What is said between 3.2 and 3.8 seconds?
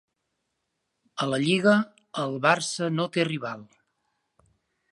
rival.